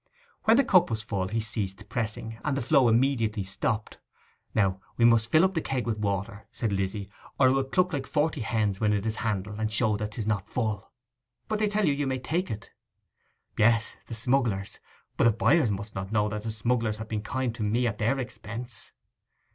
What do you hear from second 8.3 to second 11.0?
hens when it is handled, and show that 'tis not full.'